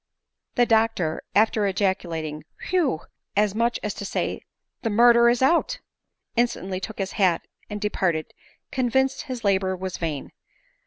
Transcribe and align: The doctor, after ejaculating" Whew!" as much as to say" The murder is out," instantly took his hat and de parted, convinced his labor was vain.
The 0.55 0.65
doctor, 0.65 1.21
after 1.35 1.67
ejaculating" 1.67 2.43
Whew!" 2.71 3.01
as 3.43 3.53
much 3.53 3.79
as 3.83 3.93
to 3.93 4.03
say" 4.03 4.41
The 4.81 4.89
murder 4.89 5.29
is 5.29 5.43
out," 5.43 5.77
instantly 6.35 6.79
took 6.79 6.97
his 6.97 7.11
hat 7.21 7.45
and 7.69 7.79
de 7.79 7.89
parted, 7.91 8.33
convinced 8.71 9.21
his 9.25 9.43
labor 9.43 9.75
was 9.75 9.99
vain. 9.99 10.31